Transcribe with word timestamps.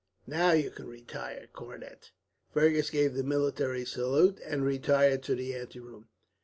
"Now 0.25 0.53
you 0.53 0.71
can 0.71 0.87
retire, 0.87 1.47
cornet." 1.53 2.09
Fergus 2.51 2.89
gave 2.89 3.13
the 3.13 3.21
military 3.23 3.85
salute, 3.85 4.39
and 4.43 4.65
retired 4.65 5.21
to 5.21 5.35
the 5.35 5.53
anteroom. 5.55 6.07